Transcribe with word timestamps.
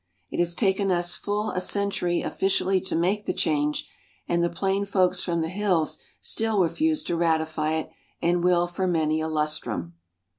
It 0.31 0.39
has 0.39 0.55
taken 0.55 0.89
us 0.89 1.15
full 1.15 1.51
a 1.51 1.61
century 1.61 2.23
officially 2.23 2.81
to 2.81 2.95
make 2.95 3.25
the 3.25 3.35
change, 3.35 3.87
and 4.27 4.43
the 4.43 4.49
plain 4.49 4.83
folks 4.83 5.21
from 5.23 5.41
the 5.41 5.47
hills 5.47 5.99
still 6.19 6.59
refuse 6.63 7.03
to 7.03 7.15
ratify 7.15 7.73
it, 7.73 7.91
and 8.19 8.43
will 8.43 8.65
for 8.65 8.87
many 8.87 9.21
a 9.21 9.27
lustrum. 9.27 9.93